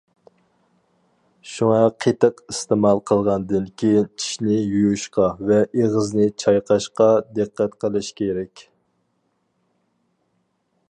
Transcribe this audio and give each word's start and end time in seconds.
شۇڭا 1.55 1.81
قېتىق 2.05 2.39
ئىستېمال 2.53 3.01
قىلغاندىن 3.11 3.67
كېيىن، 3.81 4.09
چىشنى 4.23 4.57
يۇيۇشقا 4.61 5.29
ۋە 5.51 5.61
ئېغىزنى 5.67 6.27
چايقاشقا 6.45 7.11
دىققەت 7.39 7.77
قىلىش 7.85 8.13
كېرەك. 8.23 8.65